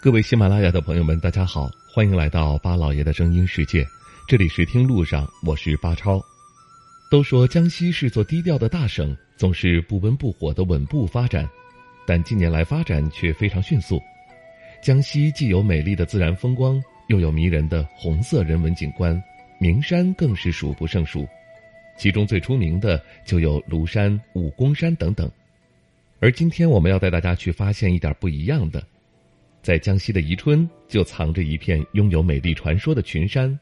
[0.00, 3.84] 各位喜马拉雅的朋友们，大家好，欢迎来到巴老爷的声音世界。
[4.28, 6.22] 这里是听路上，我是巴超。
[7.10, 11.50] 都说江西是座低调的大省，总是不温不火的稳步发展，
[12.06, 14.00] 但近年来发展却非常迅速。
[14.80, 19.20] 江西既有美丽的自然风光，又有迷人的红色人文景观，
[19.58, 21.28] 名山更是数不胜数。
[21.96, 25.28] 其中最出名的就有庐山、武功山等等。
[26.20, 28.80] 而今天我们要带大家去发现一点不一样的。
[29.62, 33.58] 在江西的宜春，就藏着一片拥有美丽传说的群山，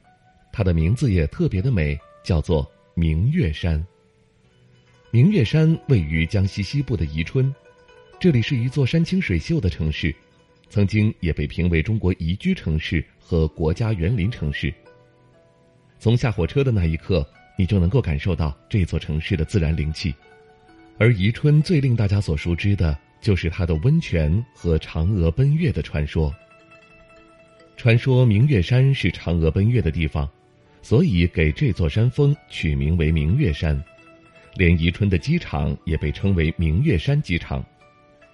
[0.53, 3.85] 它的名字也特别的美，叫做明月山。
[5.11, 7.53] 明月山位于江西西部的宜春，
[8.21, 10.15] 这里是一座山清水秀的城市，
[10.69, 14.73] 曾经也被评为中国宜居城市和国家园林城市。
[15.99, 20.15] 从下火车的那一刻，你就能够感受到这座城市的自然灵气，
[20.99, 22.97] 而宜春最令大家所熟知的。
[23.21, 26.35] 就是它的温泉和嫦娥奔月的传说。
[27.77, 30.29] 传说明月山是嫦娥奔月的地方，
[30.81, 33.83] 所以给这座山峰取名为明月山。
[34.55, 37.63] 连宜春的机场也被称为明月山机场。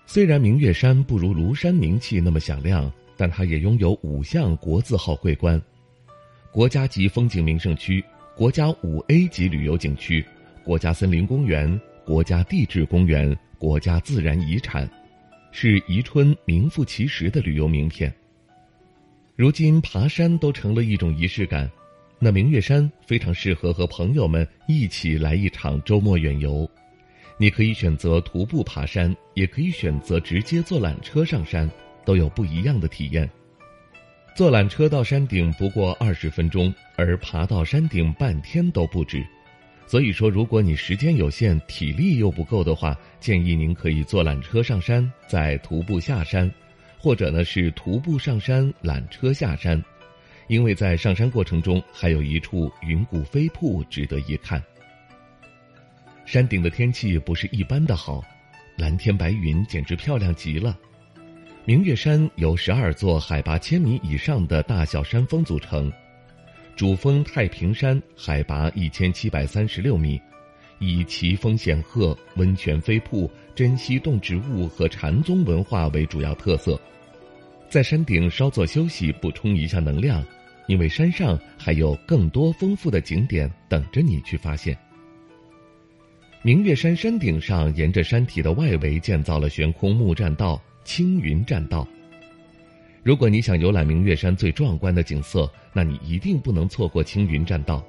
[0.06, 5.60] 虽然明月山不如庐山名气那么响亮，但它也拥有五项国字号桂冠：
[6.52, 8.04] 国家级风景名胜区、
[8.36, 10.24] 国家五 A 级旅游景区、
[10.62, 13.36] 国家森林公园、国家地质公园。
[13.62, 14.90] 国家自然遗产，
[15.52, 18.12] 是宜春名副其实的旅游名片。
[19.36, 21.70] 如今爬山都成了一种仪式感，
[22.18, 26.68] 那明月山非常适合和朋友们一起来一场周末远游。
[27.38, 31.70] 你可以选择徒步爬山，也可以选择直接坐缆车上山，
[32.04, 33.30] 都有不一样的体验。
[34.34, 39.24] 坐缆车到山顶不过二十分钟，而爬到山顶半天都不止。
[39.86, 46.50] 所以说，如果你时间有限、体力又不够的话，建议您可以坐缆车上山，再徒步下山，
[46.98, 49.82] 或者呢是徒步上山，缆车下山，
[50.48, 54.62] 因为在上山过程中还有一处云谷飞瀑值得一看。
[56.24, 58.24] 山顶的天气不是一般的好，
[58.78, 60.78] 蓝天白云简直漂亮极了。
[61.64, 65.92] 明月山由十二座海拔千米以上的大小山峰组成。
[66.74, 70.20] 主峰太平山海拔一千七百三十六米，
[70.78, 76.80] 以奇峰显壑、温泉飞瀑、珍稀动植物和禅宗文化为主要特色。
[77.68, 80.24] 在山顶稍作休息，补充一下能量，
[80.66, 84.76] 因为山上还有更多丰富的景点等着你去发现。
[86.42, 91.86] 明月山山顶上，沿着山体的外围建造了悬空木栈道——青云栈道。
[93.02, 97.84] 如果你想游览明月山最壮观的景色，那你一定不能错过青云栈道。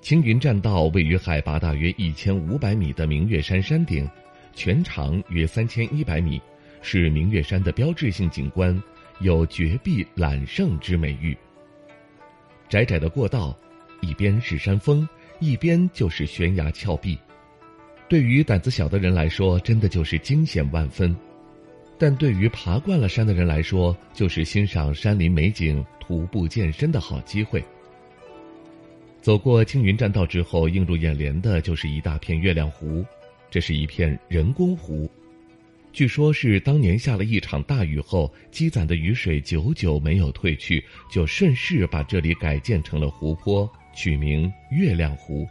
[0.00, 4.08] 青云栈道位于海拔大约一千五百米的明月山山顶，
[4.54, 6.40] 全长约三千一百米，
[6.80, 8.82] 是明月山的标志性景观，
[9.20, 11.36] 有绝壁揽胜之美誉。
[12.66, 13.54] 窄窄的过道，
[14.00, 15.06] 一边是山峰，
[15.38, 17.18] 一边就是悬崖峭壁，
[18.08, 21.14] 对于胆子小的人来说，真的就是惊险万分。
[21.98, 27.62] 但对于爬惯了山的人来说，就是欣赏山林美景、徒步健身的好机会。
[29.20, 33.04] 走过青云栈道之后，映入眼帘的就是一大片月亮湖，
[33.50, 35.10] 这是一片人工湖，
[35.92, 45.46] 据说是当年下了一场大雨后，积攒的雨水久久没有退去，就顺势把这里改建成了湖泊，取名月亮湖，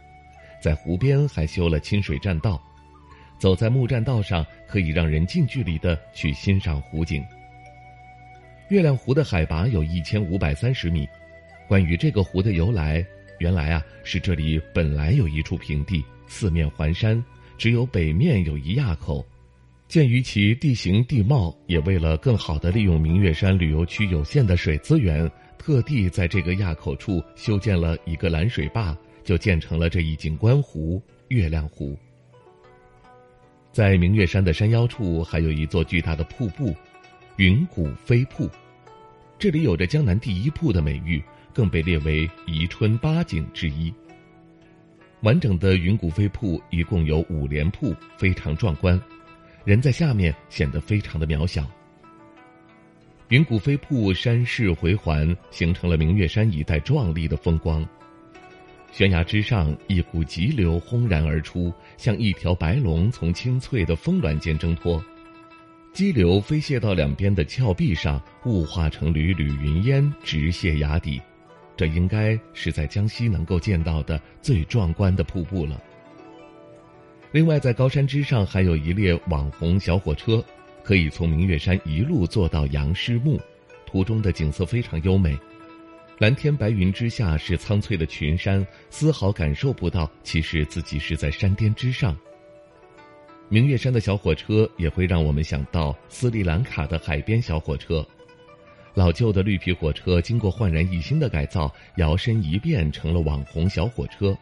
[0.62, 2.60] 在湖边还修了清水栈道。
[3.38, 7.24] 走在木栈道上，可以让人近距离的去欣赏湖景。
[8.68, 11.08] 月亮湖的海拔有一千五百三十米。
[11.66, 13.04] 关于这个湖的由来，
[13.38, 17.22] 原来啊是这里本来有一处平地，四面环山，
[17.56, 19.24] 只有北面有一垭口。
[19.86, 28.94] 鉴于其地形地貌，也为了更好的利用明月山旅游区有限的水资源，特地在这个垭口处修建了一个拦水坝，
[29.24, 31.98] 就建成了这一景观湖——月亮湖。
[33.78, 36.74] 在明月山的山腰处，还有一座巨大的瀑布——
[37.38, 38.50] 云谷飞瀑，
[39.38, 41.22] 这里有着江南第一瀑的美誉，
[41.54, 43.94] 更被列为宜春八景之一。
[45.20, 49.00] 完整的云谷飞瀑一共有五连瀑，非常壮观，
[49.64, 51.64] 人在下面显得非常的渺小。
[53.28, 57.88] 云谷飞瀑山势回环，形成了明月山一带壮丽的风光。
[58.90, 65.02] 悬崖之上，一股急流轰然而出，像一条白龙从青翠的峰峦间挣脱。
[65.92, 71.20] 激流飞泻到两边的峭壁上，雾化成缕缕云烟，直泻崖底。
[71.76, 75.80] 这应该是在江西能够见到的最壮观的瀑布了。
[77.30, 80.44] 另外，在高山之上还有一列网红小火车，
[80.82, 83.40] 可以从明月山一路坐到杨师墓，
[83.86, 85.38] 途中的景色非常优美。
[86.18, 92.16] 蓝天白云之下是苍翠的群山，丝毫感受不到其实自己是在山巅之上。
[93.48, 98.04] 明月山的小火车也会让我们想到斯里兰卡的海边小火车，
[98.94, 104.36] 老旧的绿皮火车经过焕然一新的改造，摇身一变成了网红小火车。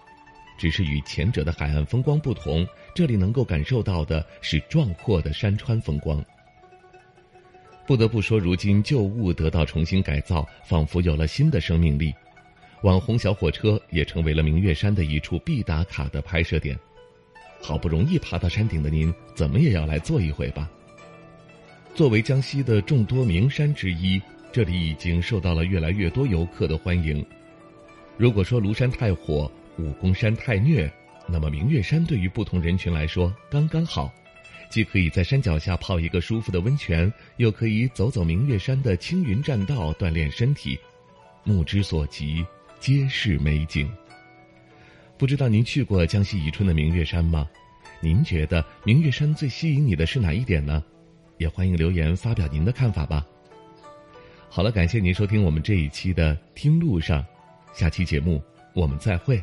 [0.57, 6.25] 只是与前者的海岸风光不同，这里能够感受到的是壮阔的山川风光。
[7.87, 12.13] 不得不说，如今旧物得到重新改造，仿佛有了新的生命力。
[12.83, 16.77] 网红小火车也成为了明月山的一处必打卡的拍摄点。
[17.63, 20.69] 好不容易爬到山顶的您，怎么也要来坐一回吧。
[21.95, 24.21] 作为江西的众多名山之一，
[24.53, 27.25] 这里已经受到了越来越多游客的欢迎。
[28.17, 30.93] 如果说庐山太火，武功山太虐，
[31.27, 34.13] 那么明月山对于不同人群来说刚刚好。
[34.69, 40.79] 既可以在山脚下泡一个舒服的温泉，又可以走走明月山的青云栈道锻炼身体，
[41.45, 42.45] 目之所及
[42.81, 43.91] 皆是美景。
[45.17, 47.49] 不知道您去过江西宜春的明月山吗？
[48.01, 50.85] 您觉得明月山最吸引你的是哪一点呢？
[51.39, 53.25] 也欢迎留言发表您的看法吧。
[54.49, 57.23] 好了，感谢您收听我们这一期的《听路上》，
[57.73, 58.43] 下期节目
[58.75, 59.43] 我们再会。